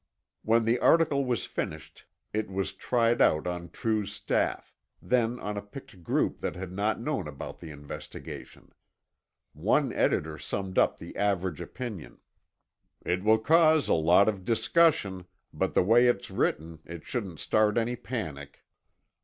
When 0.41 0.65
the 0.65 0.79
article 0.79 1.25
was 1.25 1.45
finished, 1.45 2.05
it 2.33 2.49
was 2.49 2.73
tried 2.73 3.21
out 3.21 3.45
on 3.45 3.69
True's 3.69 4.11
staff, 4.11 4.73
then 4.99 5.39
on 5.39 5.57
a 5.57 5.61
picked 5.61 6.01
group 6.03 6.39
that 6.41 6.55
had 6.55 6.71
not 6.71 6.99
known 6.99 7.27
about 7.27 7.59
the 7.59 7.69
investigation. 7.69 8.73
One 9.53 9.93
editor 9.93 10.39
summed 10.39 10.79
up 10.79 10.97
the 10.97 11.15
average 11.15 11.61
opinion: 11.61 12.17
"It 13.05 13.23
will 13.23 13.37
cause 13.37 13.87
a 13.87 13.93
lot 13.93 14.27
of 14.27 14.43
discussion, 14.43 15.25
but 15.53 15.75
the 15.75 15.83
way 15.83 16.07
it's 16.07 16.31
written, 16.31 16.79
it 16.83 17.03
shouldn't 17.05 17.39
start 17.39 17.77
any 17.77 17.95
panic." 17.95 18.65